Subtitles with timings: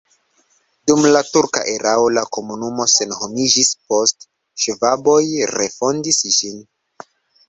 [0.91, 4.29] Dum la turka erao la komunumo senhomiĝis, poste
[4.63, 5.19] ŝvaboj
[5.57, 6.57] refondis ĝin.